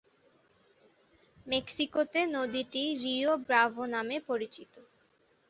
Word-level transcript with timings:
মেক্সিকোতে 1.47 2.21
নদীটি 2.35 2.83
Rio 3.03 3.31
Bravo 3.45 3.83
নামে 3.93 4.17
পরিচিত। 4.27 4.73